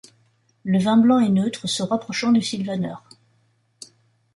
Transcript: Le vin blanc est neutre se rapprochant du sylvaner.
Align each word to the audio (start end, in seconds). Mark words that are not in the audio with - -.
Le 0.63 0.79
vin 0.79 0.97
blanc 0.97 1.19
est 1.19 1.29
neutre 1.29 1.67
se 1.69 1.83
rapprochant 1.83 2.31
du 2.31 2.41
sylvaner. 2.41 2.95